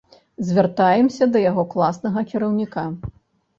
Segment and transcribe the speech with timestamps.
[0.47, 2.89] Звяртаемся да яго класнага кіраўніка.